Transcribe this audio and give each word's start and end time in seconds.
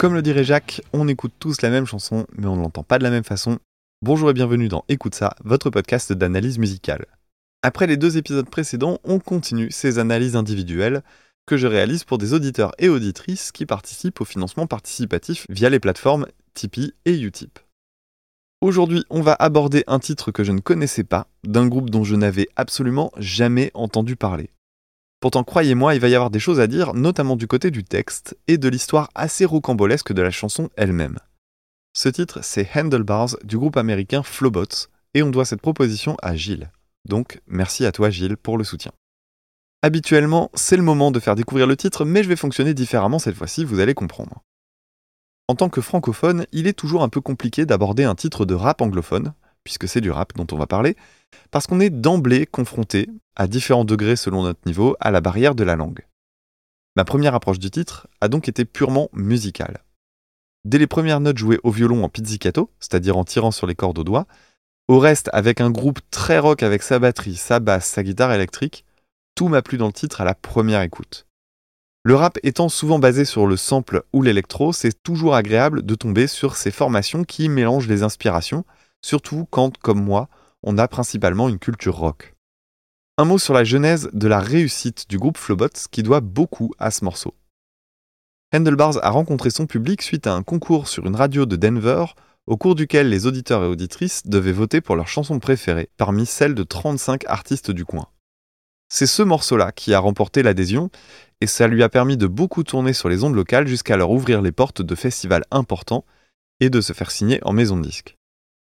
Comme 0.00 0.14
le 0.14 0.22
dirait 0.22 0.44
Jacques, 0.44 0.80
on 0.94 1.08
écoute 1.08 1.34
tous 1.38 1.60
la 1.60 1.68
même 1.68 1.84
chanson, 1.84 2.26
mais 2.34 2.46
on 2.46 2.56
ne 2.56 2.62
l'entend 2.62 2.82
pas 2.82 2.96
de 2.96 3.02
la 3.02 3.10
même 3.10 3.22
façon. 3.22 3.58
Bonjour 4.00 4.30
et 4.30 4.32
bienvenue 4.32 4.68
dans 4.68 4.86
Écoute 4.88 5.14
ça, 5.14 5.34
votre 5.44 5.68
podcast 5.68 6.14
d'analyse 6.14 6.58
musicale. 6.58 7.04
Après 7.62 7.86
les 7.86 7.98
deux 7.98 8.16
épisodes 8.16 8.48
précédents, 8.48 8.98
on 9.04 9.18
continue 9.18 9.70
ces 9.70 9.98
analyses 9.98 10.36
individuelles 10.36 11.02
que 11.44 11.58
je 11.58 11.66
réalise 11.66 12.04
pour 12.04 12.16
des 12.16 12.32
auditeurs 12.32 12.72
et 12.78 12.88
auditrices 12.88 13.52
qui 13.52 13.66
participent 13.66 14.22
au 14.22 14.24
financement 14.24 14.66
participatif 14.66 15.44
via 15.50 15.68
les 15.68 15.80
plateformes 15.80 16.26
Tipeee 16.54 16.94
et 17.04 17.20
Utip. 17.20 17.58
Aujourd'hui, 18.62 19.04
on 19.10 19.20
va 19.20 19.36
aborder 19.38 19.84
un 19.86 19.98
titre 19.98 20.32
que 20.32 20.44
je 20.44 20.52
ne 20.52 20.60
connaissais 20.60 21.04
pas, 21.04 21.26
d'un 21.44 21.66
groupe 21.66 21.90
dont 21.90 22.04
je 22.04 22.16
n'avais 22.16 22.48
absolument 22.56 23.12
jamais 23.18 23.70
entendu 23.74 24.16
parler. 24.16 24.48
Pourtant, 25.20 25.44
croyez-moi, 25.44 25.94
il 25.94 26.00
va 26.00 26.08
y 26.08 26.14
avoir 26.14 26.30
des 26.30 26.40
choses 26.40 26.60
à 26.60 26.66
dire, 26.66 26.94
notamment 26.94 27.36
du 27.36 27.46
côté 27.46 27.70
du 27.70 27.84
texte 27.84 28.38
et 28.48 28.56
de 28.56 28.68
l'histoire 28.68 29.10
assez 29.14 29.44
rocambolesque 29.44 30.12
de 30.12 30.22
la 30.22 30.30
chanson 30.30 30.70
elle-même. 30.76 31.18
Ce 31.92 32.08
titre, 32.08 32.38
c'est 32.42 32.68
Handlebars 32.74 33.36
du 33.44 33.58
groupe 33.58 33.76
américain 33.76 34.22
Flowbots, 34.22 34.88
et 35.12 35.22
on 35.22 35.30
doit 35.30 35.44
cette 35.44 35.60
proposition 35.60 36.16
à 36.22 36.34
Gilles. 36.36 36.70
Donc, 37.06 37.42
merci 37.46 37.84
à 37.84 37.92
toi 37.92 38.08
Gilles 38.08 38.38
pour 38.38 38.56
le 38.56 38.64
soutien. 38.64 38.92
Habituellement, 39.82 40.50
c'est 40.54 40.76
le 40.76 40.82
moment 40.82 41.10
de 41.10 41.20
faire 41.20 41.34
découvrir 41.34 41.66
le 41.66 41.76
titre, 41.76 42.04
mais 42.04 42.22
je 42.22 42.28
vais 42.28 42.36
fonctionner 42.36 42.72
différemment 42.72 43.18
cette 43.18 43.36
fois-ci, 43.36 43.64
vous 43.64 43.80
allez 43.80 43.94
comprendre. 43.94 44.42
En 45.48 45.54
tant 45.54 45.68
que 45.68 45.80
francophone, 45.80 46.46
il 46.52 46.66
est 46.66 46.78
toujours 46.78 47.02
un 47.02 47.08
peu 47.08 47.20
compliqué 47.20 47.66
d'aborder 47.66 48.04
un 48.04 48.14
titre 48.14 48.44
de 48.46 48.54
rap 48.54 48.80
anglophone, 48.80 49.34
puisque 49.64 49.88
c'est 49.88 50.00
du 50.00 50.10
rap 50.10 50.34
dont 50.36 50.46
on 50.52 50.58
va 50.58 50.66
parler, 50.66 50.96
parce 51.50 51.66
qu'on 51.66 51.80
est 51.80 51.90
d'emblée 51.90 52.46
confronté, 52.46 53.08
à 53.36 53.46
différents 53.46 53.84
degrés 53.84 54.16
selon 54.16 54.42
notre 54.42 54.60
niveau, 54.66 54.96
à 55.00 55.10
la 55.10 55.20
barrière 55.20 55.54
de 55.54 55.64
la 55.64 55.76
langue. 55.76 56.06
Ma 56.96 57.04
première 57.04 57.34
approche 57.34 57.58
du 57.58 57.70
titre 57.70 58.08
a 58.20 58.28
donc 58.28 58.48
été 58.48 58.64
purement 58.64 59.08
musicale. 59.12 59.84
Dès 60.64 60.78
les 60.78 60.86
premières 60.86 61.20
notes 61.20 61.38
jouées 61.38 61.60
au 61.62 61.70
violon 61.70 62.04
en 62.04 62.08
pizzicato, 62.08 62.70
c'est-à-dire 62.80 63.16
en 63.16 63.24
tirant 63.24 63.50
sur 63.50 63.66
les 63.66 63.74
cordes 63.74 63.98
au 63.98 64.04
doigt, 64.04 64.26
au 64.88 64.98
reste 64.98 65.30
avec 65.32 65.60
un 65.60 65.70
groupe 65.70 66.00
très 66.10 66.38
rock 66.38 66.62
avec 66.62 66.82
sa 66.82 66.98
batterie, 66.98 67.36
sa 67.36 67.60
basse, 67.60 67.86
sa 67.86 68.02
guitare 68.02 68.32
électrique, 68.32 68.84
tout 69.36 69.48
m'a 69.48 69.62
plu 69.62 69.78
dans 69.78 69.86
le 69.86 69.92
titre 69.92 70.20
à 70.20 70.24
la 70.24 70.34
première 70.34 70.82
écoute. 70.82 71.26
Le 72.02 72.14
rap 72.14 72.38
étant 72.42 72.68
souvent 72.68 72.98
basé 72.98 73.24
sur 73.24 73.46
le 73.46 73.56
sample 73.56 74.02
ou 74.12 74.22
l'électro, 74.22 74.72
c'est 74.72 75.02
toujours 75.02 75.34
agréable 75.34 75.82
de 75.82 75.94
tomber 75.94 76.26
sur 76.26 76.56
ces 76.56 76.70
formations 76.70 77.24
qui 77.24 77.48
mélangent 77.48 77.88
les 77.88 78.02
inspirations, 78.02 78.64
surtout 79.02 79.46
quand, 79.50 79.78
comme 79.78 80.02
moi, 80.02 80.28
on 80.62 80.78
a 80.78 80.88
principalement 80.88 81.48
une 81.48 81.58
culture 81.58 81.96
rock. 81.96 82.34
Un 83.18 83.24
mot 83.24 83.38
sur 83.38 83.54
la 83.54 83.64
genèse 83.64 84.08
de 84.12 84.28
la 84.28 84.40
réussite 84.40 85.08
du 85.08 85.18
groupe 85.18 85.38
Flowbots 85.38 85.88
qui 85.90 86.02
doit 86.02 86.20
beaucoup 86.20 86.72
à 86.78 86.90
ce 86.90 87.04
morceau. 87.04 87.34
Handlebars 88.54 89.04
a 89.04 89.10
rencontré 89.10 89.50
son 89.50 89.66
public 89.66 90.02
suite 90.02 90.26
à 90.26 90.34
un 90.34 90.42
concours 90.42 90.88
sur 90.88 91.06
une 91.06 91.14
radio 91.16 91.46
de 91.46 91.56
Denver 91.56 92.04
au 92.46 92.56
cours 92.56 92.74
duquel 92.74 93.08
les 93.08 93.26
auditeurs 93.26 93.62
et 93.62 93.68
auditrices 93.68 94.26
devaient 94.26 94.52
voter 94.52 94.80
pour 94.80 94.96
leur 94.96 95.06
chanson 95.06 95.38
préférée 95.38 95.88
parmi 95.96 96.26
celles 96.26 96.54
de 96.54 96.64
35 96.64 97.24
artistes 97.26 97.70
du 97.70 97.84
coin. 97.84 98.08
C'est 98.88 99.06
ce 99.06 99.22
morceau-là 99.22 99.70
qui 99.70 99.94
a 99.94 100.00
remporté 100.00 100.42
l'adhésion 100.42 100.90
et 101.40 101.46
ça 101.46 101.68
lui 101.68 101.84
a 101.84 101.88
permis 101.88 102.16
de 102.16 102.26
beaucoup 102.26 102.64
tourner 102.64 102.92
sur 102.92 103.08
les 103.08 103.22
ondes 103.22 103.36
locales 103.36 103.68
jusqu'à 103.68 103.96
leur 103.96 104.10
ouvrir 104.10 104.42
les 104.42 104.50
portes 104.50 104.82
de 104.82 104.94
festivals 104.96 105.44
importants 105.52 106.04
et 106.58 106.70
de 106.70 106.80
se 106.80 106.92
faire 106.92 107.12
signer 107.12 107.38
en 107.44 107.52
maison 107.52 107.76
de 107.76 107.82
disque. 107.82 108.16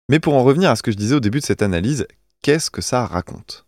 Mais 0.09 0.21
pour 0.21 0.35
en 0.35 0.45
revenir 0.45 0.71
à 0.71 0.77
ce 0.77 0.85
que 0.85 0.93
je 0.93 0.97
disais 0.97 1.17
au 1.17 1.21
début 1.21 1.41
de 1.41 1.45
cette 1.45 1.63
analyse, 1.63 2.07
qu'est-ce 2.41 2.71
que 2.71 2.81
ça 2.81 3.07
raconte? 3.07 3.67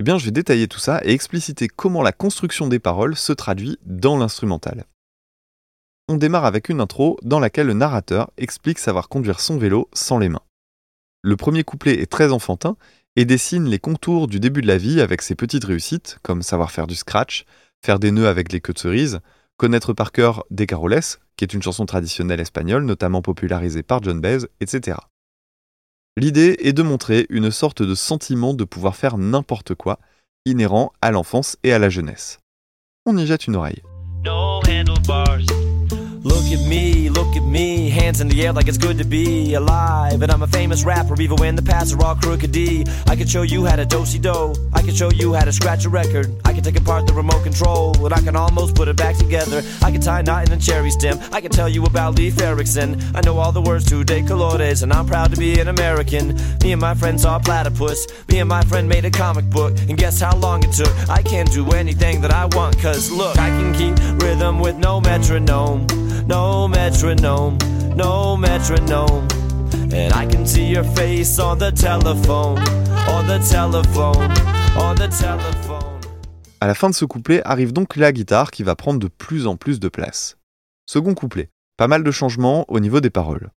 Eh 0.00 0.04
bien, 0.04 0.16
je 0.16 0.24
vais 0.24 0.30
détailler 0.30 0.68
tout 0.68 0.78
ça 0.78 1.00
et 1.02 1.10
expliciter 1.10 1.66
comment 1.66 2.02
la 2.02 2.12
construction 2.12 2.68
des 2.68 2.78
paroles 2.78 3.16
se 3.16 3.32
traduit 3.32 3.78
dans 3.84 4.16
l'instrumental. 4.16 4.84
On 6.06 6.16
démarre 6.16 6.44
avec 6.44 6.68
une 6.68 6.80
intro 6.80 7.18
dans 7.22 7.40
laquelle 7.40 7.66
le 7.66 7.72
narrateur 7.72 8.30
explique 8.36 8.78
savoir 8.78 9.08
conduire 9.08 9.40
son 9.40 9.58
vélo 9.58 9.88
sans 9.92 10.18
les 10.18 10.28
mains. 10.28 10.44
Le 11.22 11.36
premier 11.36 11.64
couplet 11.64 12.00
est 12.00 12.10
très 12.10 12.30
enfantin 12.30 12.76
et 13.16 13.24
dessine 13.24 13.64
les 13.64 13.80
contours 13.80 14.28
du 14.28 14.38
début 14.38 14.62
de 14.62 14.68
la 14.68 14.78
vie 14.78 15.00
avec 15.00 15.22
ses 15.22 15.34
petites 15.34 15.64
réussites, 15.64 16.18
comme 16.22 16.42
savoir 16.42 16.70
faire 16.70 16.86
du 16.86 16.94
scratch, 16.94 17.44
faire 17.84 17.98
des 17.98 18.12
nœuds 18.12 18.28
avec 18.28 18.52
les 18.52 18.60
queues 18.60 18.74
de 18.74 18.78
cerise, 18.78 19.18
connaître 19.56 19.92
par 19.92 20.12
cœur 20.12 20.44
Des 20.52 20.68
Caroles, 20.68 21.00
qui 21.36 21.42
est 21.42 21.52
une 21.52 21.62
chanson 21.62 21.84
traditionnelle 21.84 22.38
espagnole 22.38 22.84
notamment 22.84 23.22
popularisée 23.22 23.82
par 23.82 24.00
John 24.04 24.20
Baez, 24.20 24.46
etc. 24.60 24.98
L'idée 26.18 26.56
est 26.58 26.72
de 26.72 26.82
montrer 26.82 27.26
une 27.30 27.52
sorte 27.52 27.80
de 27.80 27.94
sentiment 27.94 28.52
de 28.52 28.64
pouvoir 28.64 28.96
faire 28.96 29.18
n'importe 29.18 29.76
quoi, 29.76 30.00
inhérent 30.46 30.92
à 31.00 31.12
l'enfance 31.12 31.56
et 31.62 31.72
à 31.72 31.78
la 31.78 31.90
jeunesse. 31.90 32.40
On 33.06 33.16
y 33.16 33.24
jette 33.24 33.46
une 33.46 33.54
oreille. 33.54 33.82
Look 36.24 36.46
at 36.46 36.66
me, 36.66 37.08
look 37.08 37.36
at 37.36 37.44
me, 37.44 37.90
hands 37.90 38.20
in 38.20 38.28
the 38.28 38.44
air 38.44 38.52
like 38.52 38.66
it's 38.66 38.78
good 38.78 38.98
to 38.98 39.04
be 39.04 39.54
alive. 39.54 40.20
And 40.22 40.32
I'm 40.32 40.42
a 40.42 40.46
famous 40.48 40.82
rapper, 40.82 41.20
even 41.20 41.36
when 41.36 41.54
the 41.54 41.62
paths 41.62 41.92
are 41.92 42.04
all 42.04 42.16
crooked 42.16 42.56
I 43.06 43.14
can 43.16 43.26
show 43.26 43.42
you 43.42 43.64
how 43.64 43.76
to 43.76 43.86
dosey 43.86 44.18
do. 44.18 44.54
I 44.72 44.82
can 44.82 44.94
show 44.94 45.10
you 45.10 45.34
how 45.34 45.44
to 45.44 45.52
scratch 45.52 45.84
a 45.84 45.88
record. 45.88 46.34
I 46.44 46.52
can 46.52 46.64
take 46.64 46.76
apart 46.76 47.06
the 47.06 47.12
remote 47.12 47.44
control, 47.44 48.04
and 48.04 48.12
I 48.12 48.20
can 48.20 48.34
almost 48.34 48.74
put 48.74 48.88
it 48.88 48.96
back 48.96 49.16
together. 49.16 49.62
I 49.82 49.92
can 49.92 50.00
tie 50.00 50.20
a 50.20 50.22
knot 50.22 50.48
in 50.48 50.58
a 50.58 50.60
cherry 50.60 50.90
stem. 50.90 51.20
I 51.32 51.40
can 51.40 51.52
tell 51.52 51.68
you 51.68 51.84
about 51.84 52.16
Leif 52.16 52.40
Erikson. 52.40 53.00
I 53.14 53.20
know 53.20 53.38
all 53.38 53.52
the 53.52 53.62
words 53.62 53.84
to 53.90 54.02
De 54.02 54.22
Colores, 54.22 54.82
and 54.82 54.92
I'm 54.92 55.06
proud 55.06 55.30
to 55.32 55.36
be 55.36 55.60
an 55.60 55.68
American. 55.68 56.34
Me 56.62 56.72
and 56.72 56.80
my 56.80 56.94
friend 56.94 57.20
saw 57.20 57.38
platypus. 57.38 58.08
Me 58.28 58.40
and 58.40 58.48
my 58.48 58.62
friend 58.62 58.88
made 58.88 59.04
a 59.04 59.10
comic 59.10 59.48
book, 59.50 59.78
and 59.88 59.96
guess 59.96 60.20
how 60.20 60.36
long 60.36 60.64
it 60.64 60.72
took? 60.72 60.92
I 61.08 61.22
can 61.22 61.46
do 61.46 61.70
anything 61.70 62.20
that 62.22 62.32
I 62.32 62.46
want, 62.46 62.78
cause 62.78 63.10
look, 63.10 63.38
I 63.38 63.50
can 63.50 63.72
keep 63.74 64.22
rhythm 64.22 64.58
with 64.58 64.76
no 64.76 65.00
metronome 65.00 65.86
no. 66.28 66.68
À 76.60 76.66
la 76.66 76.74
fin 76.74 76.90
de 76.90 76.94
ce 76.94 77.06
couplet 77.06 77.40
arrive 77.46 77.72
donc 77.72 77.96
la 77.96 78.12
guitare 78.12 78.50
qui 78.50 78.62
va 78.62 78.76
prendre 78.76 79.00
de 79.00 79.08
plus 79.08 79.46
en 79.46 79.56
plus 79.56 79.80
de 79.80 79.88
place. 79.88 80.36
Second 80.84 81.14
couplet, 81.14 81.48
pas 81.78 81.88
mal 81.88 82.04
de 82.04 82.10
changements 82.10 82.66
au 82.68 82.78
niveau 82.78 83.00
des 83.00 83.10
paroles. 83.10 83.50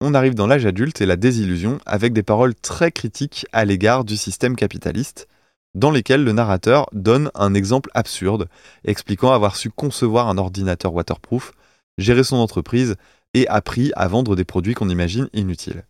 On 0.00 0.14
arrive 0.14 0.34
dans 0.34 0.46
l'âge 0.46 0.66
adulte 0.66 1.00
et 1.00 1.06
la 1.06 1.16
désillusion 1.16 1.78
avec 1.86 2.12
des 2.12 2.22
paroles 2.22 2.54
très 2.54 2.92
critiques 2.92 3.46
à 3.52 3.64
l'égard 3.64 4.04
du 4.04 4.16
système 4.16 4.54
capitaliste, 4.54 5.26
dans 5.74 5.90
lesquelles 5.90 6.22
le 6.22 6.32
narrateur 6.32 6.86
donne 6.92 7.32
un 7.34 7.54
exemple 7.54 7.90
absurde, 7.94 8.48
expliquant 8.84 9.32
avoir 9.32 9.56
su 9.56 9.70
concevoir 9.70 10.28
un 10.28 10.38
ordinateur 10.38 10.94
waterproof 10.94 11.52
gérer 11.98 12.24
son 12.24 12.36
entreprise 12.36 12.96
et 13.34 13.48
appris 13.48 13.92
à 13.96 14.08
vendre 14.08 14.36
des 14.36 14.44
produits 14.44 14.74
qu'on 14.74 14.88
imagine 14.88 15.28
inutiles. 15.32 15.86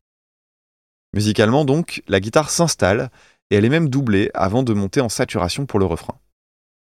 Musicalement 1.14 1.64
donc, 1.64 2.02
la 2.08 2.20
guitare 2.20 2.50
s'installe 2.50 3.10
et 3.50 3.56
elle 3.56 3.64
est 3.64 3.70
même 3.70 3.88
doublée 3.88 4.30
avant 4.34 4.62
de 4.62 4.72
monter 4.72 5.00
en 5.00 5.08
saturation 5.08 5.66
pour 5.66 5.78
le 5.78 5.84
refrain. 5.84 6.18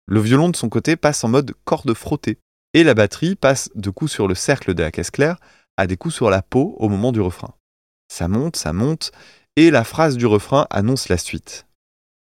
Le 0.06 0.20
violon 0.20 0.50
de 0.50 0.56
son 0.56 0.70
côté 0.70 0.96
passe 0.96 1.24
en 1.24 1.30
mode 1.30 1.54
corde 1.64 1.94
frottée 1.94 2.40
et 2.74 2.84
la 2.84 2.94
batterie 2.94 3.36
passe 3.36 3.70
de 3.76 3.90
coups 3.90 4.12
sur 4.12 4.28
le 4.28 4.36
cercle 4.36 4.74
de 4.74 4.84
la 4.84 4.92
caisse 4.92 5.12
claire 5.12 5.38
à 5.78 5.88
des 5.88 5.98
coups 5.98 6.16
sur 6.16 6.30
la 6.30 6.42
peau 6.42 6.76
au 6.80 6.90
moment 6.90 7.12
du 7.12 7.22
refrain. 7.22 7.54
Ça 8.10 8.28
monte, 8.28 8.56
ça 8.56 8.74
monte 8.74 9.12
et 9.56 9.72
la 9.72 9.84
phrase 9.84 10.18
du 10.18 10.26
refrain 10.26 10.68
annonce 10.70 11.10
la 11.10 11.18
suite. 11.18 11.66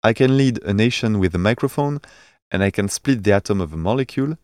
I 0.05 0.13
can 0.13 0.27
lead 0.27 0.61
a 0.65 0.73
nation 0.73 1.15
with 1.15 1.35
a 1.35 1.37
microphone 1.37 1.99
and 2.53 2.61
I 2.61 2.71
can 2.71 2.87
split 2.87 3.21
the 3.23 3.31
atom 3.31 3.61
of 3.61 3.73
a 3.73 3.77
molecule 3.77 4.35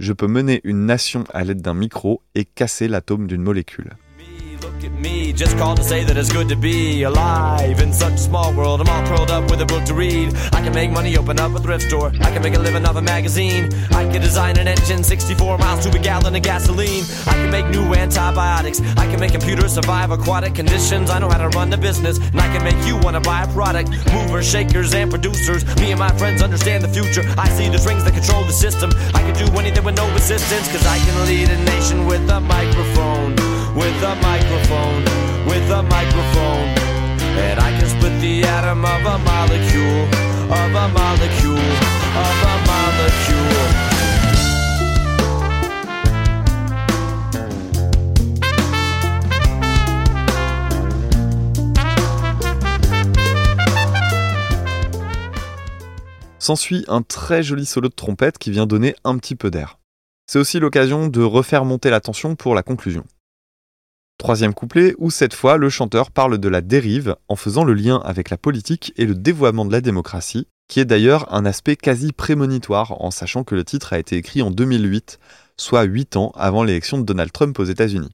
je 0.00 0.14
peux 0.14 0.26
mener 0.26 0.60
une 0.64 0.86
nation 0.86 1.24
à 1.32 1.44
l'aide 1.44 1.60
d'un 1.60 1.74
micro 1.74 2.22
et 2.34 2.44
casser 2.44 2.88
l'atome 2.88 3.26
d'une 3.26 3.42
molécule. 3.42 3.92
there 29.80 29.86
were 29.86 29.96
no 29.96 30.12
resistance, 30.12 30.68
cause 30.68 30.86
I 30.86 30.98
can 30.98 31.26
lead 31.26 31.48
a 31.48 31.56
nation 31.64 32.04
with 32.04 32.28
a 32.28 32.38
microphone, 32.38 33.34
with 33.74 34.02
a 34.02 34.14
microphone, 34.20 35.04
with 35.46 35.70
a 35.70 35.82
microphone. 35.82 36.68
And 37.40 37.58
I 37.58 37.70
can 37.78 37.88
split 37.88 38.20
the 38.20 38.42
atom 38.44 38.84
of 38.84 39.00
a 39.00 39.16
molecule, 39.18 40.04
of 40.52 40.74
a 40.74 40.88
molecule, 40.88 41.72
of 42.26 42.36
a 42.52 42.54
molecule. 42.66 43.89
S'ensuit 56.40 56.86
un 56.88 57.02
très 57.02 57.42
joli 57.42 57.66
solo 57.66 57.90
de 57.90 57.94
trompette 57.94 58.38
qui 58.38 58.50
vient 58.50 58.66
donner 58.66 58.94
un 59.04 59.18
petit 59.18 59.36
peu 59.36 59.50
d'air. 59.50 59.78
C'est 60.26 60.38
aussi 60.38 60.58
l'occasion 60.58 61.06
de 61.06 61.22
refaire 61.22 61.66
monter 61.66 61.90
la 61.90 62.00
tension 62.00 62.34
pour 62.34 62.54
la 62.54 62.62
conclusion. 62.62 63.04
Troisième 64.16 64.54
couplet, 64.54 64.94
où 64.96 65.10
cette 65.10 65.34
fois 65.34 65.58
le 65.58 65.68
chanteur 65.68 66.10
parle 66.10 66.38
de 66.38 66.48
la 66.48 66.62
dérive 66.62 67.16
en 67.28 67.36
faisant 67.36 67.62
le 67.62 67.74
lien 67.74 67.98
avec 68.04 68.30
la 68.30 68.38
politique 68.38 68.94
et 68.96 69.04
le 69.04 69.14
dévoiement 69.14 69.66
de 69.66 69.72
la 69.72 69.82
démocratie, 69.82 70.46
qui 70.66 70.80
est 70.80 70.86
d'ailleurs 70.86 71.30
un 71.34 71.44
aspect 71.44 71.76
quasi 71.76 72.12
prémonitoire 72.12 73.02
en 73.02 73.10
sachant 73.10 73.44
que 73.44 73.54
le 73.54 73.64
titre 73.64 73.92
a 73.92 73.98
été 73.98 74.16
écrit 74.16 74.40
en 74.40 74.50
2008, 74.50 75.18
soit 75.58 75.82
8 75.82 76.16
ans 76.16 76.32
avant 76.36 76.64
l'élection 76.64 76.96
de 76.96 77.04
Donald 77.04 77.32
Trump 77.32 77.58
aux 77.58 77.64
États-Unis. 77.64 78.10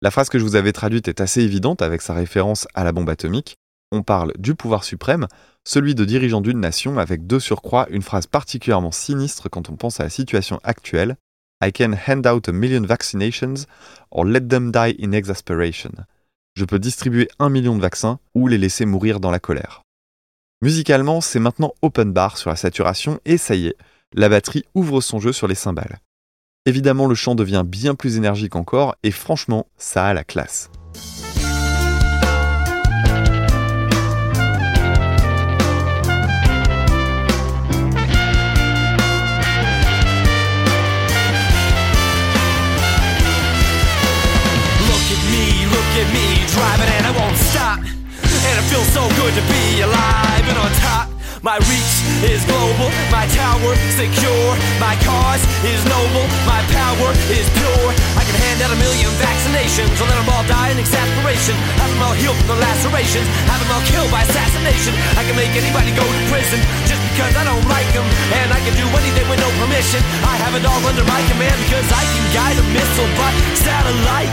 La 0.00 0.10
phrase 0.10 0.28
que 0.28 0.38
je 0.40 0.44
vous 0.44 0.56
avais 0.56 0.72
traduite 0.72 1.06
est 1.06 1.20
assez 1.20 1.42
évidente 1.42 1.80
avec 1.80 2.02
sa 2.02 2.12
référence 2.12 2.66
à 2.74 2.82
la 2.82 2.90
bombe 2.90 3.08
atomique. 3.10 3.54
On 3.94 4.02
parle 4.02 4.32
du 4.38 4.54
pouvoir 4.54 4.84
suprême, 4.84 5.28
celui 5.64 5.94
de 5.94 6.06
dirigeant 6.06 6.40
d'une 6.40 6.58
nation 6.58 6.98
avec 6.98 7.26
de 7.26 7.38
surcroît 7.38 7.86
une 7.90 8.00
phrase 8.00 8.26
particulièrement 8.26 8.90
sinistre 8.90 9.50
quand 9.50 9.68
on 9.68 9.76
pense 9.76 10.00
à 10.00 10.04
la 10.04 10.08
situation 10.08 10.58
actuelle. 10.64 11.16
I 11.62 11.72
can 11.72 11.92
hand 12.08 12.26
out 12.26 12.48
a 12.48 12.52
million 12.52 12.80
vaccinations 12.86 13.66
or 14.10 14.24
let 14.24 14.48
them 14.48 14.72
die 14.72 14.96
in 14.98 15.12
exasperation. 15.12 15.92
Je 16.54 16.64
peux 16.64 16.78
distribuer 16.78 17.28
un 17.38 17.50
million 17.50 17.76
de 17.76 17.82
vaccins 17.82 18.18
ou 18.34 18.48
les 18.48 18.56
laisser 18.56 18.86
mourir 18.86 19.20
dans 19.20 19.30
la 19.30 19.38
colère. 19.38 19.82
Musicalement, 20.62 21.20
c'est 21.20 21.38
maintenant 21.38 21.74
open 21.82 22.14
bar 22.14 22.38
sur 22.38 22.48
la 22.48 22.56
saturation 22.56 23.20
et 23.26 23.36
ça 23.36 23.54
y 23.54 23.66
est, 23.66 23.76
la 24.14 24.30
batterie 24.30 24.64
ouvre 24.74 25.02
son 25.02 25.20
jeu 25.20 25.34
sur 25.34 25.48
les 25.48 25.54
cymbales. 25.54 26.00
Évidemment, 26.64 27.06
le 27.06 27.14
chant 27.14 27.34
devient 27.34 27.64
bien 27.66 27.94
plus 27.94 28.16
énergique 28.16 28.56
encore 28.56 28.96
et 29.02 29.10
franchement, 29.10 29.66
ça 29.76 30.06
a 30.06 30.14
la 30.14 30.24
classe. 30.24 30.70
Look 45.92 46.08
at 46.08 46.14
me, 46.16 46.40
driving 46.48 46.88
and 46.88 47.04
I 47.04 47.12
won't 47.12 47.36
stop. 47.52 47.78
And 47.84 48.54
it 48.56 48.64
feels 48.72 48.88
so 48.96 49.04
good 49.20 49.32
to 49.36 49.44
be 49.44 49.84
alive 49.84 50.44
and 50.48 50.56
on 50.56 50.72
top. 50.80 51.12
My 51.44 51.58
reach 51.68 51.94
is 52.24 52.40
global, 52.48 52.88
my 53.10 53.26
tower 53.34 53.74
secure, 53.98 54.48
my 54.78 54.94
cause 55.04 55.42
is 55.66 55.82
noble, 55.90 56.24
my 56.48 56.62
power 56.70 57.10
is 57.28 57.44
pure. 57.58 57.88
I 58.16 58.22
can 58.24 58.36
hand 58.40 58.62
out 58.62 58.72
a 58.72 58.78
million 58.78 59.10
vaccinations, 59.20 59.92
or 60.00 60.06
let 60.08 60.16
them 60.16 60.30
all 60.32 60.46
die 60.48 60.70
in 60.70 60.78
exasperation. 60.78 61.58
Have 61.82 61.90
them 61.92 62.00
all 62.00 62.16
healed 62.16 62.38
from 62.40 62.56
the 62.56 62.60
lacerations, 62.62 63.26
have 63.50 63.60
them 63.60 63.68
all 63.74 63.84
killed 63.90 64.08
by 64.14 64.22
assassination. 64.22 64.94
I 65.18 65.26
can 65.26 65.36
make 65.36 65.52
anybody 65.52 65.92
go 65.92 66.06
to 66.06 66.20
prison 66.30 66.62
just 66.88 67.02
because 67.10 67.34
I 67.36 67.44
don't 67.44 67.66
like 67.68 67.90
them, 67.92 68.06
and 68.38 68.48
I 68.54 68.62
can 68.64 68.72
do 68.78 68.86
anything 68.96 69.26
with 69.28 69.42
no 69.42 69.50
permission. 69.60 70.00
I 70.24 70.40
have 70.40 70.54
it 70.56 70.64
all 70.64 70.82
under 70.88 71.04
my 71.04 71.20
command 71.26 71.58
because 71.68 71.84
I 71.90 72.06
can 72.06 72.24
guide 72.32 72.56
a 72.56 72.64
missile 72.70 73.10
by 73.18 73.34
satellite, 73.58 74.32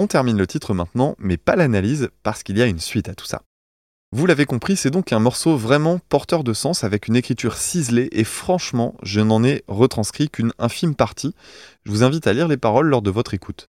On 0.00 0.06
termine 0.06 0.38
le 0.38 0.46
titre 0.46 0.72
maintenant, 0.72 1.14
mais 1.18 1.36
pas 1.36 1.56
l'analyse, 1.56 2.08
parce 2.22 2.42
qu'il 2.42 2.56
y 2.56 2.62
a 2.62 2.66
une 2.66 2.78
suite 2.78 3.10
à 3.10 3.14
tout 3.14 3.26
ça. 3.26 3.42
Vous 4.12 4.26
l'avez 4.26 4.44
compris, 4.44 4.76
c'est 4.76 4.90
donc 4.90 5.12
un 5.12 5.20
morceau 5.20 5.56
vraiment 5.56 6.00
porteur 6.08 6.42
de 6.42 6.52
sens 6.52 6.82
avec 6.82 7.06
une 7.06 7.14
écriture 7.14 7.56
ciselée 7.56 8.08
et 8.10 8.24
franchement, 8.24 8.96
je 9.04 9.20
n'en 9.20 9.44
ai 9.44 9.62
retranscrit 9.68 10.28
qu'une 10.28 10.52
infime 10.58 10.96
partie. 10.96 11.32
Je 11.84 11.92
vous 11.92 12.02
invite 12.02 12.26
à 12.26 12.32
lire 12.32 12.48
les 12.48 12.56
paroles 12.56 12.88
lors 12.88 13.02
de 13.02 13.10
votre 13.12 13.34
écoute. 13.34 13.68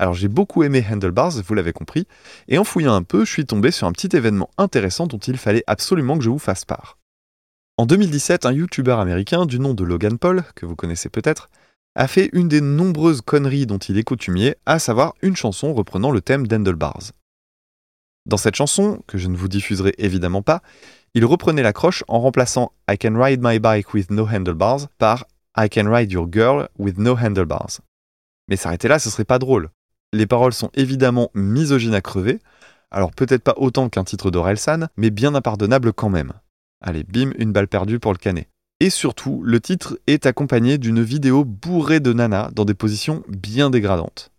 Alors 0.00 0.14
j'ai 0.14 0.26
beaucoup 0.26 0.64
aimé 0.64 0.84
Handlebars, 0.90 1.30
vous 1.30 1.54
l'avez 1.54 1.72
compris, 1.72 2.08
et 2.48 2.58
en 2.58 2.64
fouillant 2.64 2.94
un 2.94 3.04
peu, 3.04 3.24
je 3.24 3.30
suis 3.30 3.46
tombé 3.46 3.70
sur 3.70 3.86
un 3.86 3.92
petit 3.92 4.16
événement 4.16 4.50
intéressant 4.58 5.06
dont 5.06 5.18
il 5.18 5.36
fallait 5.36 5.62
absolument 5.68 6.18
que 6.18 6.24
je 6.24 6.30
vous 6.30 6.40
fasse 6.40 6.64
part. 6.64 6.98
En 7.76 7.86
2017, 7.86 8.46
un 8.46 8.52
YouTuber 8.52 8.96
américain 8.98 9.46
du 9.46 9.60
nom 9.60 9.74
de 9.74 9.84
Logan 9.84 10.18
Paul, 10.18 10.42
que 10.56 10.66
vous 10.66 10.74
connaissez 10.74 11.08
peut-être, 11.08 11.50
a 11.94 12.08
fait 12.08 12.30
une 12.32 12.48
des 12.48 12.60
nombreuses 12.60 13.20
conneries 13.20 13.66
dont 13.66 13.78
il 13.78 13.96
est 13.96 14.02
coutumier, 14.02 14.56
à 14.66 14.80
savoir 14.80 15.14
une 15.22 15.36
chanson 15.36 15.72
reprenant 15.72 16.10
le 16.10 16.20
thème 16.20 16.48
d'Handlebars. 16.48 17.12
Dans 18.28 18.36
cette 18.36 18.56
chanson, 18.56 19.00
que 19.06 19.16
je 19.16 19.26
ne 19.28 19.36
vous 19.38 19.48
diffuserai 19.48 19.94
évidemment 19.96 20.42
pas, 20.42 20.60
il 21.14 21.24
reprenait 21.24 21.62
l'accroche 21.62 22.04
en 22.08 22.20
remplaçant 22.20 22.72
I 22.88 22.98
can 22.98 23.18
ride 23.18 23.40
my 23.42 23.58
bike 23.58 23.94
with 23.94 24.10
no 24.10 24.28
handlebars 24.28 24.88
par 24.98 25.26
I 25.56 25.70
can 25.70 25.90
ride 25.90 26.12
your 26.12 26.28
girl 26.30 26.68
with 26.78 26.98
no 26.98 27.16
handlebars. 27.16 27.80
Mais 28.48 28.56
s'arrêter 28.56 28.86
là, 28.86 28.98
ce 28.98 29.08
serait 29.08 29.24
pas 29.24 29.38
drôle. 29.38 29.70
Les 30.12 30.26
paroles 30.26 30.52
sont 30.52 30.70
évidemment 30.74 31.30
misogynes 31.32 31.94
à 31.94 32.02
crever, 32.02 32.38
alors 32.90 33.12
peut-être 33.12 33.42
pas 33.42 33.54
autant 33.56 33.88
qu'un 33.88 34.04
titre 34.04 34.30
d'Orelsan, 34.30 34.88
mais 34.98 35.08
bien 35.08 35.34
impardonnable 35.34 35.94
quand 35.94 36.10
même. 36.10 36.34
Allez, 36.82 37.04
bim, 37.04 37.32
une 37.38 37.52
balle 37.52 37.66
perdue 37.66 37.98
pour 37.98 38.12
le 38.12 38.18
canet. 38.18 38.46
Et 38.80 38.90
surtout, 38.90 39.42
le 39.42 39.58
titre 39.58 39.98
est 40.06 40.26
accompagné 40.26 40.76
d'une 40.76 41.02
vidéo 41.02 41.46
bourrée 41.46 42.00
de 42.00 42.12
nanas 42.12 42.50
dans 42.52 42.66
des 42.66 42.74
positions 42.74 43.24
bien 43.26 43.70
dégradantes. 43.70 44.30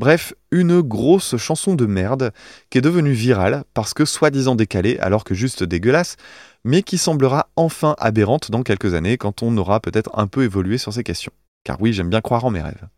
Bref, 0.00 0.32
une 0.50 0.80
grosse 0.80 1.36
chanson 1.36 1.74
de 1.74 1.84
merde 1.84 2.32
qui 2.70 2.78
est 2.78 2.80
devenue 2.80 3.12
virale 3.12 3.64
parce 3.74 3.92
que 3.92 4.06
soi-disant 4.06 4.54
décalée 4.54 4.96
alors 4.96 5.24
que 5.24 5.34
juste 5.34 5.62
dégueulasse, 5.62 6.16
mais 6.64 6.82
qui 6.82 6.96
semblera 6.96 7.50
enfin 7.54 7.94
aberrante 7.98 8.50
dans 8.50 8.62
quelques 8.62 8.94
années 8.94 9.18
quand 9.18 9.42
on 9.42 9.54
aura 9.58 9.78
peut-être 9.78 10.18
un 10.18 10.26
peu 10.26 10.44
évolué 10.44 10.78
sur 10.78 10.94
ces 10.94 11.04
questions. 11.04 11.34
Car 11.64 11.82
oui, 11.82 11.92
j'aime 11.92 12.08
bien 12.08 12.22
croire 12.22 12.46
en 12.46 12.50
mes 12.50 12.62
rêves. 12.62 12.88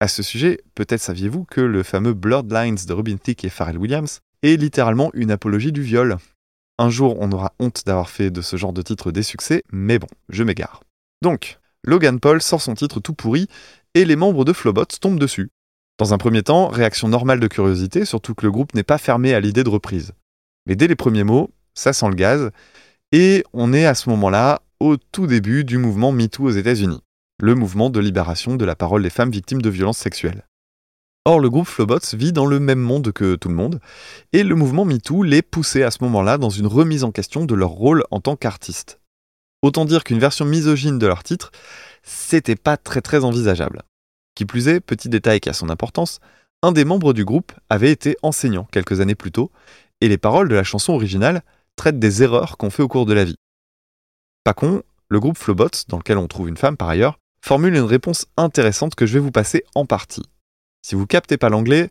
À 0.00 0.08
ce 0.08 0.24
sujet, 0.24 0.58
peut-être 0.74 1.00
saviez-vous 1.00 1.44
que 1.44 1.60
le 1.60 1.84
fameux 1.84 2.12
Bloodlines 2.12 2.84
de 2.88 2.92
Robin 2.92 3.18
Thicke 3.18 3.44
et 3.44 3.50
Pharrell 3.50 3.78
Williams 3.78 4.18
est 4.42 4.56
littéralement 4.56 5.12
une 5.14 5.30
apologie 5.30 5.70
du 5.70 5.82
viol. 5.82 6.16
Un 6.76 6.90
jour, 6.90 7.18
on 7.20 7.30
aura 7.30 7.52
honte 7.60 7.84
d'avoir 7.86 8.10
fait 8.10 8.32
de 8.32 8.42
ce 8.42 8.56
genre 8.56 8.72
de 8.72 8.82
titre 8.82 9.12
des 9.12 9.22
succès, 9.22 9.62
mais 9.70 10.00
bon, 10.00 10.08
je 10.28 10.42
m'égare. 10.42 10.82
Donc, 11.22 11.60
Logan 11.84 12.18
Paul 12.18 12.42
sort 12.42 12.62
son 12.62 12.74
titre 12.74 12.98
tout 12.98 13.14
pourri 13.14 13.46
et 13.94 14.04
les 14.04 14.16
membres 14.16 14.44
de 14.44 14.52
Flowbot 14.52 14.86
tombent 15.00 15.20
dessus. 15.20 15.52
Dans 15.98 16.14
un 16.14 16.18
premier 16.18 16.44
temps, 16.44 16.68
réaction 16.68 17.08
normale 17.08 17.40
de 17.40 17.48
curiosité, 17.48 18.04
surtout 18.04 18.34
que 18.34 18.46
le 18.46 18.52
groupe 18.52 18.72
n'est 18.72 18.84
pas 18.84 18.98
fermé 18.98 19.34
à 19.34 19.40
l'idée 19.40 19.64
de 19.64 19.68
reprise. 19.68 20.12
Mais 20.66 20.76
dès 20.76 20.86
les 20.86 20.94
premiers 20.94 21.24
mots, 21.24 21.50
ça 21.74 21.92
sent 21.92 22.08
le 22.08 22.14
gaz, 22.14 22.50
et 23.10 23.42
on 23.52 23.72
est 23.72 23.84
à 23.84 23.94
ce 23.94 24.08
moment-là 24.10 24.62
au 24.78 24.96
tout 24.96 25.26
début 25.26 25.64
du 25.64 25.76
mouvement 25.76 26.12
MeToo 26.12 26.44
aux 26.44 26.50
États-Unis, 26.50 27.00
le 27.42 27.56
mouvement 27.56 27.90
de 27.90 27.98
libération 27.98 28.54
de 28.54 28.64
la 28.64 28.76
parole 28.76 29.02
des 29.02 29.10
femmes 29.10 29.32
victimes 29.32 29.60
de 29.60 29.70
violences 29.70 29.98
sexuelles. 29.98 30.46
Or, 31.24 31.40
le 31.40 31.50
groupe 31.50 31.66
Flowbots 31.66 32.14
vit 32.14 32.32
dans 32.32 32.46
le 32.46 32.60
même 32.60 32.78
monde 32.78 33.10
que 33.10 33.34
tout 33.34 33.48
le 33.48 33.56
monde, 33.56 33.80
et 34.32 34.44
le 34.44 34.54
mouvement 34.54 34.84
MeToo 34.84 35.24
les 35.24 35.42
poussait 35.42 35.82
à 35.82 35.90
ce 35.90 36.04
moment-là 36.04 36.38
dans 36.38 36.48
une 36.48 36.68
remise 36.68 37.02
en 37.02 37.10
question 37.10 37.44
de 37.44 37.54
leur 37.56 37.70
rôle 37.70 38.04
en 38.12 38.20
tant 38.20 38.36
qu'artistes. 38.36 39.00
Autant 39.62 39.84
dire 39.84 40.04
qu'une 40.04 40.20
version 40.20 40.44
misogyne 40.44 41.00
de 41.00 41.06
leur 41.08 41.24
titre, 41.24 41.50
c'était 42.04 42.54
pas 42.54 42.76
très 42.76 43.00
très 43.00 43.24
envisageable. 43.24 43.82
Qui 44.38 44.44
plus 44.44 44.68
est, 44.68 44.78
petit 44.78 45.08
détail 45.08 45.40
qui 45.40 45.48
a 45.48 45.52
son 45.52 45.68
importance, 45.68 46.20
un 46.62 46.70
des 46.70 46.84
membres 46.84 47.12
du 47.12 47.24
groupe 47.24 47.50
avait 47.70 47.90
été 47.90 48.16
enseignant 48.22 48.68
quelques 48.70 49.00
années 49.00 49.16
plus 49.16 49.32
tôt, 49.32 49.50
et 50.00 50.06
les 50.06 50.16
paroles 50.16 50.48
de 50.48 50.54
la 50.54 50.62
chanson 50.62 50.92
originale 50.92 51.42
traitent 51.74 51.98
des 51.98 52.22
erreurs 52.22 52.56
qu'on 52.56 52.70
fait 52.70 52.84
au 52.84 52.86
cours 52.86 53.04
de 53.04 53.14
la 53.14 53.24
vie. 53.24 53.34
Pas 54.44 54.54
con, 54.54 54.84
le 55.08 55.18
groupe 55.18 55.36
Flowbots, 55.36 55.86
dans 55.88 55.98
lequel 55.98 56.18
on 56.18 56.28
trouve 56.28 56.48
une 56.48 56.56
femme 56.56 56.76
par 56.76 56.88
ailleurs, 56.88 57.18
formule 57.44 57.74
une 57.74 57.82
réponse 57.82 58.26
intéressante 58.36 58.94
que 58.94 59.06
je 59.06 59.14
vais 59.14 59.18
vous 59.18 59.32
passer 59.32 59.64
en 59.74 59.86
partie. 59.86 60.22
Si 60.82 60.94
vous 60.94 61.08
captez 61.08 61.36
pas 61.36 61.48
l'anglais, 61.48 61.90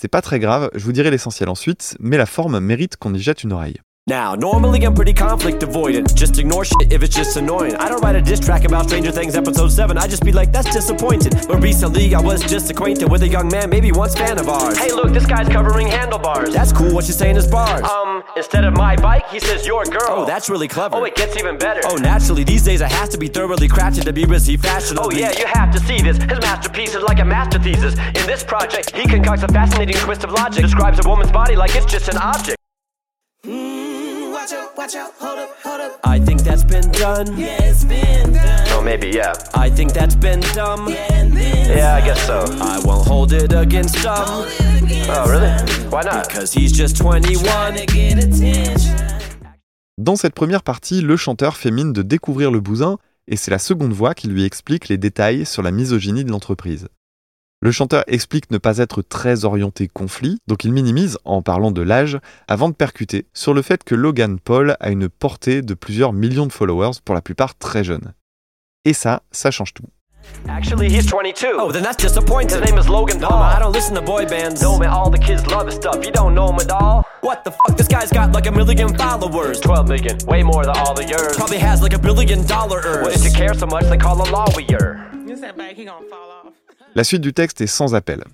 c'est 0.00 0.06
pas 0.06 0.22
très 0.22 0.38
grave, 0.38 0.70
je 0.76 0.84
vous 0.84 0.92
dirai 0.92 1.10
l'essentiel 1.10 1.48
ensuite, 1.48 1.96
mais 1.98 2.18
la 2.18 2.26
forme 2.26 2.60
mérite 2.60 2.98
qu'on 2.98 3.14
y 3.14 3.18
jette 3.18 3.42
une 3.42 3.52
oreille. 3.52 3.80
Now, 4.10 4.34
normally 4.34 4.82
I'm 4.82 4.92
pretty 4.92 5.12
conflict 5.12 5.62
avoidant. 5.62 6.16
Just 6.16 6.36
ignore 6.40 6.64
shit 6.64 6.92
if 6.92 7.04
it's 7.04 7.14
just 7.14 7.36
annoying. 7.36 7.76
I 7.76 7.88
don't 7.88 8.00
write 8.00 8.16
a 8.16 8.20
diss 8.20 8.40
track 8.40 8.64
about 8.64 8.88
Stranger 8.88 9.12
Things 9.12 9.36
episode 9.36 9.68
7. 9.68 9.96
I 9.96 10.08
just 10.08 10.24
be 10.24 10.32
like, 10.32 10.50
that's 10.50 10.72
disappointed. 10.72 11.36
But 11.46 11.62
recently 11.62 12.12
I 12.12 12.20
was 12.20 12.42
just 12.42 12.68
acquainted 12.72 13.08
with 13.08 13.22
a 13.22 13.28
young 13.28 13.46
man, 13.46 13.70
maybe 13.70 13.92
once 13.92 14.16
fan 14.16 14.36
of 14.40 14.48
ours. 14.48 14.76
Hey, 14.76 14.90
look, 14.90 15.12
this 15.12 15.26
guy's 15.26 15.48
covering 15.48 15.86
handlebars. 15.86 16.52
That's 16.52 16.72
cool. 16.72 16.92
What 16.92 17.06
you 17.06 17.12
saying 17.12 17.36
is 17.36 17.46
bars. 17.46 17.84
Um, 17.84 18.24
instead 18.36 18.64
of 18.64 18.74
my 18.74 18.96
bike, 18.96 19.28
he 19.28 19.38
says 19.38 19.64
your 19.64 19.84
girl. 19.84 20.08
Oh, 20.08 20.26
that's 20.26 20.50
really 20.50 20.66
clever. 20.66 20.96
Oh, 20.96 21.04
it 21.04 21.14
gets 21.14 21.36
even 21.36 21.56
better. 21.56 21.80
Oh, 21.84 21.94
naturally, 21.94 22.42
these 22.42 22.64
days 22.64 22.80
it 22.80 22.90
has 22.90 23.10
to 23.10 23.16
be 23.18 23.28
thoroughly 23.28 23.68
crafted 23.68 24.02
to 24.06 24.12
be 24.12 24.24
received 24.24 24.64
fashionably. 24.64 25.18
Oh, 25.18 25.18
yeah, 25.20 25.38
you 25.38 25.46
have 25.46 25.72
to 25.72 25.78
see 25.86 26.02
this. 26.02 26.16
His 26.16 26.40
masterpiece 26.40 26.96
is 26.96 27.04
like 27.04 27.20
a 27.20 27.24
master 27.24 27.60
thesis. 27.60 27.94
In 27.94 28.26
this 28.26 28.42
project, 28.42 28.90
he 28.90 29.06
concocts 29.06 29.44
a 29.44 29.48
fascinating 29.52 29.94
twist 29.94 30.24
of 30.24 30.32
logic. 30.32 30.62
Describes 30.62 30.98
a 30.98 31.08
woman's 31.08 31.30
body 31.30 31.54
like 31.54 31.76
it's 31.76 31.86
just 31.86 32.08
an 32.08 32.16
object. 32.16 32.59
Watch 34.80 34.96
out, 34.96 35.12
I 36.04 36.18
think 36.18 36.40
that's 36.40 36.64
been 36.64 36.90
done. 36.92 37.36
Yeah, 37.36 37.64
it's 37.64 37.84
been 37.84 38.32
done. 38.32 38.66
Oh, 38.70 38.80
maybe, 38.82 39.10
yeah. 39.10 39.34
I 39.52 39.68
think 39.68 39.92
that's 39.92 40.16
been 40.16 40.40
dumb. 40.54 40.88
Yeah, 40.88 41.96
I 41.96 42.00
guess 42.00 42.26
so. 42.26 42.46
I 42.62 42.80
won't 42.82 43.06
hold 43.06 43.34
it 43.34 43.52
against 43.52 43.96
him. 43.96 44.06
Oh, 44.06 45.26
really? 45.28 45.50
Why 45.90 46.02
not? 46.02 46.28
Because 46.28 46.54
he's 46.54 46.72
just 46.72 46.96
21. 46.96 47.74
Dans 49.98 50.16
cette 50.16 50.34
première 50.34 50.62
partie, 50.62 51.02
le 51.02 51.18
chanteur 51.18 51.58
fait 51.58 51.70
mine 51.70 51.92
de 51.92 52.00
découvrir 52.00 52.50
le 52.50 52.60
bousin, 52.60 52.96
et 53.28 53.36
c'est 53.36 53.50
la 53.50 53.58
seconde 53.58 53.92
voix 53.92 54.14
qui 54.14 54.28
lui 54.28 54.46
explique 54.46 54.88
les 54.88 54.96
détails 54.96 55.44
sur 55.44 55.60
la 55.60 55.72
misogynie 55.72 56.24
de 56.24 56.30
l'entreprise. 56.30 56.88
Le 57.62 57.72
chanteur 57.72 58.04
explique 58.06 58.50
ne 58.50 58.56
pas 58.56 58.78
être 58.78 59.02
très 59.02 59.44
orienté 59.44 59.86
conflit, 59.86 60.38
donc 60.46 60.64
il 60.64 60.72
minimise, 60.72 61.18
en 61.26 61.42
parlant 61.42 61.70
de 61.70 61.82
l'âge, 61.82 62.18
avant 62.48 62.70
de 62.70 62.74
percuter 62.74 63.26
sur 63.34 63.52
le 63.52 63.60
fait 63.60 63.84
que 63.84 63.94
Logan 63.94 64.40
Paul 64.40 64.78
a 64.80 64.88
une 64.88 65.10
portée 65.10 65.60
de 65.60 65.74
plusieurs 65.74 66.14
millions 66.14 66.46
de 66.46 66.52
followers, 66.52 66.92
pour 67.04 67.14
la 67.14 67.20
plupart 67.20 67.54
très 67.58 67.84
jeunes. 67.84 68.14
Et 68.86 68.94
ça, 68.94 69.20
ça 69.30 69.50
change 69.50 69.74
tout. 69.74 69.84
Actually, 70.48 70.88
he's 70.88 71.06
22. 71.06 71.48
Oh, 71.58 71.70
then 71.70 71.82
that's 71.82 71.96
disappointing. 71.96 72.62
His 72.62 72.70
name 72.70 72.78
is 72.78 72.88
Logan 72.88 73.20
Paul. 73.20 73.42
I 73.42 73.58
don't 73.58 73.72
listen 73.74 73.94
to 73.94 74.00
boy 74.00 74.24
bands. 74.24 74.62
No, 74.62 74.78
man, 74.78 74.88
all 74.88 75.10
the 75.10 75.18
kids 75.18 75.46
love 75.46 75.66
his 75.66 75.74
stuff. 75.74 76.02
You 76.02 76.12
don't 76.12 76.34
know 76.34 76.48
him 76.48 76.60
at 76.60 76.70
all. 76.70 77.04
What 77.20 77.44
the 77.44 77.50
fuck? 77.50 77.76
This 77.76 77.88
guy's 77.88 78.10
got 78.10 78.32
like 78.32 78.46
a 78.46 78.52
million 78.52 78.96
followers. 78.96 79.60
12 79.60 79.88
million. 79.88 80.16
Way 80.26 80.42
more 80.42 80.64
than 80.64 80.76
all 80.76 80.98
of 80.98 81.08
yours. 81.08 81.36
Probably 81.36 81.58
has 81.58 81.82
like 81.82 81.92
a 81.92 81.98
billion 81.98 82.46
dollars. 82.46 82.84
Well, 82.84 83.08
if 83.08 83.22
you 83.22 83.32
care 83.32 83.52
so 83.52 83.66
much, 83.66 83.84
they 83.84 83.98
call 83.98 84.16
a 84.22 84.28
lawyer. 84.30 85.10
You 85.26 85.36
said 85.36 85.56
back, 85.58 85.74
he 85.74 85.84
gonna 85.84 86.08
fall 86.08 86.30
off. 86.30 86.69
La 86.96 87.04
suite 87.04 87.20
du 87.20 87.32
texte 87.32 87.60
est 87.60 87.68
sans 87.68 87.94
appel. 87.94 88.24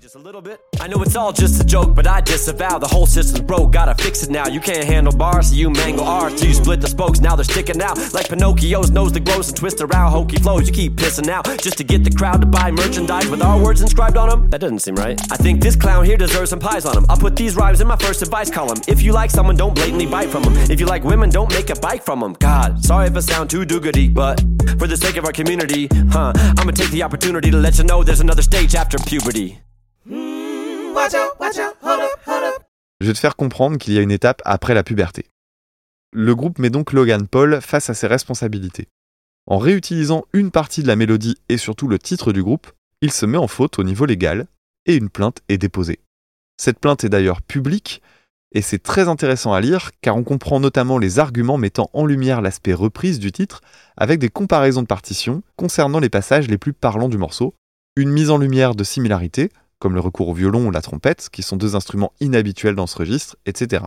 Stage 28.47 28.75
after 28.75 28.97
puberty. 29.03 29.55
Je 33.01 33.07
vais 33.07 33.13
te 33.13 33.19
faire 33.19 33.35
comprendre 33.35 33.77
qu'il 33.77 33.93
y 33.93 33.97
a 33.97 34.01
une 34.01 34.09
étape 34.09 34.41
après 34.45 34.73
la 34.73 34.83
puberté. 34.83 35.25
Le 36.13 36.33
groupe 36.33 36.57
met 36.57 36.69
donc 36.69 36.93
Logan 36.93 37.27
Paul 37.27 37.59
face 37.59 37.89
à 37.89 37.93
ses 37.93 38.07
responsabilités. 38.07 38.87
En 39.47 39.57
réutilisant 39.57 40.23
une 40.31 40.51
partie 40.51 40.81
de 40.81 40.87
la 40.87 40.95
mélodie 40.95 41.35
et 41.49 41.57
surtout 41.57 41.89
le 41.89 41.99
titre 41.99 42.31
du 42.31 42.41
groupe, 42.41 42.71
il 43.01 43.11
se 43.11 43.25
met 43.25 43.37
en 43.37 43.49
faute 43.49 43.79
au 43.79 43.83
niveau 43.83 44.05
légal 44.05 44.47
et 44.85 44.95
une 44.95 45.09
plainte 45.09 45.41
est 45.49 45.57
déposée. 45.57 45.99
Cette 46.55 46.79
plainte 46.79 47.03
est 47.03 47.09
d'ailleurs 47.09 47.41
publique 47.41 48.01
et 48.53 48.61
c'est 48.61 48.81
très 48.81 49.09
intéressant 49.09 49.51
à 49.51 49.59
lire 49.59 49.91
car 49.99 50.15
on 50.15 50.23
comprend 50.23 50.61
notamment 50.61 50.99
les 50.99 51.19
arguments 51.19 51.57
mettant 51.57 51.89
en 51.91 52.05
lumière 52.05 52.41
l'aspect 52.41 52.73
reprise 52.73 53.19
du 53.19 53.33
titre 53.33 53.59
avec 53.97 54.19
des 54.19 54.29
comparaisons 54.29 54.83
de 54.83 54.87
partitions 54.87 55.43
concernant 55.57 55.99
les 55.99 56.09
passages 56.09 56.47
les 56.47 56.57
plus 56.57 56.71
parlants 56.71 57.09
du 57.09 57.17
morceau, 57.17 57.53
une 57.97 58.11
mise 58.11 58.29
en 58.29 58.37
lumière 58.37 58.75
de 58.75 58.83
similarités, 58.83 59.49
comme 59.79 59.95
le 59.95 59.99
recours 59.99 60.29
au 60.29 60.33
violon 60.33 60.67
ou 60.67 60.71
la 60.71 60.81
trompette, 60.81 61.29
qui 61.31 61.41
sont 61.41 61.57
deux 61.57 61.75
instruments 61.75 62.13
inhabituels 62.19 62.75
dans 62.75 62.85
ce 62.85 62.95
registre, 62.95 63.37
etc. 63.47 63.85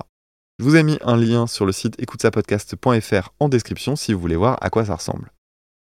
Je 0.58 0.64
vous 0.64 0.74
ai 0.74 0.82
mis 0.82 0.98
un 1.02 1.16
lien 1.16 1.46
sur 1.46 1.64
le 1.64 1.70
site 1.70 1.94
écoutesapodcast.fr 2.00 3.30
en 3.38 3.48
description 3.48 3.94
si 3.94 4.12
vous 4.12 4.20
voulez 4.20 4.36
voir 4.36 4.58
à 4.60 4.68
quoi 4.68 4.84
ça 4.84 4.96
ressemble. 4.96 5.32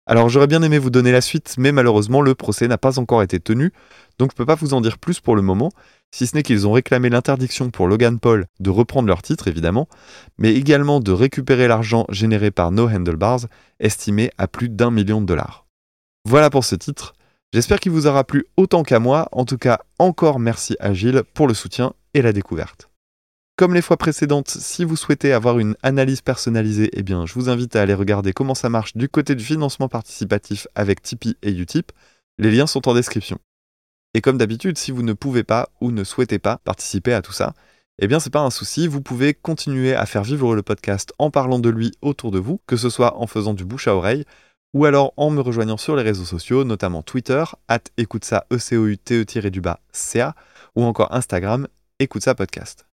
Alors 0.06 0.28
j'aurais 0.28 0.48
bien 0.48 0.62
aimé 0.62 0.78
vous 0.78 0.90
donner 0.90 1.12
la 1.12 1.20
suite, 1.20 1.54
mais 1.56 1.70
malheureusement 1.70 2.20
le 2.20 2.34
procès 2.34 2.66
n'a 2.66 2.78
pas 2.78 2.98
encore 2.98 3.22
été 3.22 3.38
tenu, 3.38 3.72
donc 4.18 4.32
je 4.32 4.36
peux 4.36 4.44
pas 4.44 4.56
vous 4.56 4.74
en 4.74 4.80
dire 4.80 4.98
plus 4.98 5.20
pour 5.20 5.36
le 5.36 5.42
moment, 5.42 5.70
si 6.10 6.26
ce 6.26 6.34
n'est 6.34 6.42
qu'ils 6.42 6.66
ont 6.66 6.72
réclamé 6.72 7.10
l'interdiction 7.10 7.70
pour 7.70 7.86
Logan 7.86 8.18
Paul 8.18 8.46
de 8.58 8.70
reprendre 8.70 9.06
leur 9.06 9.22
titre 9.22 9.46
évidemment, 9.46 9.88
mais 10.36 10.52
également 10.52 10.98
de 10.98 11.12
récupérer 11.12 11.68
l'argent 11.68 12.06
généré 12.08 12.50
par 12.50 12.72
No 12.72 12.88
Handlebars, 12.88 13.46
estimé 13.78 14.32
à 14.36 14.48
plus 14.48 14.68
d'un 14.68 14.90
million 14.90 15.20
de 15.20 15.26
dollars. 15.26 15.66
Voilà 16.24 16.50
pour 16.50 16.64
ce 16.64 16.74
titre, 16.74 17.14
j'espère 17.52 17.80
qu'il 17.80 17.92
vous 17.92 18.06
aura 18.06 18.24
plu 18.24 18.46
autant 18.56 18.82
qu'à 18.82 18.98
moi, 18.98 19.28
en 19.32 19.44
tout 19.44 19.58
cas 19.58 19.80
encore 19.98 20.38
merci 20.38 20.76
à 20.80 20.92
Gilles 20.94 21.22
pour 21.34 21.48
le 21.48 21.54
soutien 21.54 21.92
et 22.14 22.22
la 22.22 22.32
découverte. 22.32 22.90
Comme 23.56 23.74
les 23.74 23.82
fois 23.82 23.98
précédentes, 23.98 24.48
si 24.48 24.84
vous 24.84 24.96
souhaitez 24.96 25.34
avoir 25.34 25.58
une 25.58 25.76
analyse 25.82 26.22
personnalisée, 26.22 26.88
eh 26.94 27.02
bien, 27.02 27.26
je 27.26 27.34
vous 27.34 27.50
invite 27.50 27.76
à 27.76 27.82
aller 27.82 27.92
regarder 27.92 28.32
comment 28.32 28.54
ça 28.54 28.70
marche 28.70 28.96
du 28.96 29.08
côté 29.08 29.34
du 29.34 29.44
financement 29.44 29.88
participatif 29.88 30.66
avec 30.74 31.02
Tipeee 31.02 31.36
et 31.42 31.52
Utip. 31.52 31.92
Les 32.38 32.50
liens 32.50 32.66
sont 32.66 32.88
en 32.88 32.94
description. 32.94 33.38
Et 34.14 34.22
comme 34.22 34.38
d'habitude, 34.38 34.78
si 34.78 34.92
vous 34.92 35.02
ne 35.02 35.12
pouvez 35.12 35.44
pas 35.44 35.68
ou 35.82 35.90
ne 35.90 36.04
souhaitez 36.04 36.38
pas 36.38 36.56
participer 36.64 37.12
à 37.12 37.20
tout 37.20 37.32
ça, 37.32 37.52
eh 37.98 38.08
bien 38.08 38.18
c'est 38.18 38.32
pas 38.32 38.40
un 38.40 38.50
souci, 38.50 38.86
vous 38.86 39.02
pouvez 39.02 39.34
continuer 39.34 39.94
à 39.94 40.06
faire 40.06 40.24
vivre 40.24 40.54
le 40.54 40.62
podcast 40.62 41.12
en 41.18 41.30
parlant 41.30 41.58
de 41.58 41.68
lui 41.68 41.92
autour 42.00 42.30
de 42.30 42.38
vous, 42.38 42.62
que 42.66 42.78
ce 42.78 42.88
soit 42.88 43.18
en 43.18 43.26
faisant 43.26 43.52
du 43.52 43.66
bouche 43.66 43.88
à 43.88 43.94
oreille, 43.94 44.24
ou 44.74 44.84
alors 44.84 45.12
en 45.16 45.30
me 45.30 45.40
rejoignant 45.40 45.76
sur 45.76 45.96
les 45.96 46.02
réseaux 46.02 46.24
sociaux, 46.24 46.64
notamment 46.64 47.02
Twitter, 47.02 47.44
at 47.68 47.80
écoute 47.96 48.24
ça, 48.24 48.46
e 48.52 48.58
c 48.58 48.76
o 48.76 48.86
u 48.86 48.98
t 48.98 49.20
e 49.20 49.50
du 49.50 49.60
bas 49.60 49.80
ca, 49.92 50.34
ou 50.76 50.84
encore 50.84 51.14
Instagram, 51.14 51.68
écoute 51.98 52.22
ça 52.22 52.34
podcast. 52.34 52.86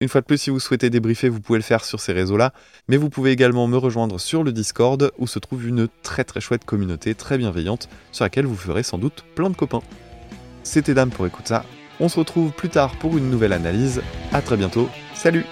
Une 0.00 0.08
fois 0.08 0.20
de 0.20 0.26
plus, 0.26 0.38
si 0.38 0.50
vous 0.50 0.58
souhaitez 0.58 0.90
débriefer, 0.90 1.28
vous 1.28 1.40
pouvez 1.40 1.60
le 1.60 1.64
faire 1.64 1.84
sur 1.84 2.00
ces 2.00 2.12
réseaux-là, 2.12 2.52
mais 2.88 2.96
vous 2.96 3.08
pouvez 3.08 3.30
également 3.30 3.68
me 3.68 3.76
rejoindre 3.76 4.18
sur 4.18 4.42
le 4.42 4.50
Discord 4.50 5.12
où 5.16 5.28
se 5.28 5.38
trouve 5.38 5.68
une 5.68 5.86
très 6.02 6.24
très 6.24 6.40
chouette 6.40 6.64
communauté 6.64 7.14
très 7.14 7.38
bienveillante 7.38 7.88
sur 8.10 8.24
laquelle 8.24 8.46
vous 8.46 8.56
ferez 8.56 8.82
sans 8.82 8.98
doute 8.98 9.24
plein 9.36 9.48
de 9.48 9.54
copains. 9.56 9.82
C'était 10.64 10.94
Dame 10.94 11.10
pour 11.10 11.26
écouter 11.26 11.50
ça. 11.50 11.64
On 12.00 12.08
se 12.08 12.18
retrouve 12.18 12.50
plus 12.50 12.68
tard 12.68 12.96
pour 12.98 13.16
une 13.16 13.30
nouvelle 13.30 13.52
analyse. 13.52 14.02
À 14.32 14.42
très 14.42 14.56
bientôt. 14.56 14.88
Salut 15.14 15.46